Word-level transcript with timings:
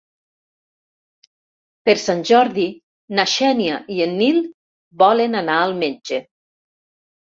Per 1.89 1.95
Sant 2.05 2.25
Jordi 2.31 2.67
na 3.21 3.29
Xènia 3.37 3.79
i 3.99 4.01
en 4.09 4.19
Nil 4.25 4.43
volen 5.07 5.43
anar 5.47 5.63
al 5.71 5.81
metge. 5.87 6.25